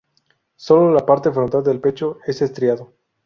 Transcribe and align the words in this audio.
Sólo 0.55 0.91
la 0.91 1.05
parte 1.05 1.29
frontal 1.31 1.63
del 1.63 1.79
pecho 1.79 2.17
es 2.25 2.41
estriado. 2.41 2.91